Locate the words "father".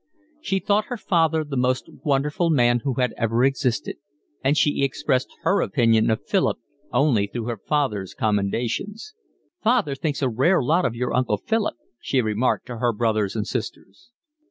0.97-1.43, 9.61-9.93